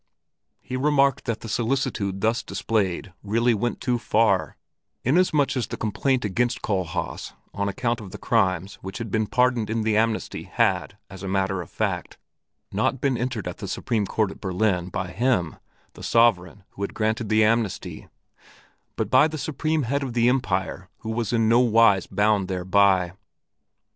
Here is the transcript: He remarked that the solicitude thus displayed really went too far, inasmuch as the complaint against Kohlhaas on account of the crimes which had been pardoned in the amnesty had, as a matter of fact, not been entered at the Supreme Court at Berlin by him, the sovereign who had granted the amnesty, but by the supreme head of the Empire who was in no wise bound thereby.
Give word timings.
He 0.61 0.75
remarked 0.75 1.25
that 1.25 1.41
the 1.41 1.47
solicitude 1.47 2.21
thus 2.21 2.41
displayed 2.41 3.13
really 3.21 3.53
went 3.53 3.79
too 3.79 3.99
far, 3.99 4.57
inasmuch 5.03 5.55
as 5.55 5.67
the 5.67 5.77
complaint 5.77 6.25
against 6.25 6.63
Kohlhaas 6.63 7.33
on 7.53 7.69
account 7.69 8.01
of 8.01 8.09
the 8.09 8.17
crimes 8.17 8.79
which 8.81 8.97
had 8.97 9.11
been 9.11 9.27
pardoned 9.27 9.69
in 9.69 9.83
the 9.83 9.95
amnesty 9.95 10.41
had, 10.45 10.97
as 11.07 11.21
a 11.21 11.27
matter 11.27 11.61
of 11.61 11.69
fact, 11.69 12.17
not 12.71 12.99
been 12.99 13.15
entered 13.15 13.47
at 13.47 13.57
the 13.59 13.67
Supreme 13.67 14.07
Court 14.07 14.31
at 14.31 14.41
Berlin 14.41 14.89
by 14.89 15.11
him, 15.11 15.57
the 15.93 16.01
sovereign 16.01 16.63
who 16.71 16.81
had 16.81 16.95
granted 16.95 17.29
the 17.29 17.43
amnesty, 17.43 18.07
but 18.95 19.11
by 19.11 19.27
the 19.27 19.37
supreme 19.37 19.83
head 19.83 20.01
of 20.01 20.13
the 20.13 20.27
Empire 20.27 20.89
who 21.01 21.11
was 21.11 21.31
in 21.31 21.47
no 21.47 21.59
wise 21.59 22.07
bound 22.07 22.47
thereby. 22.47 23.13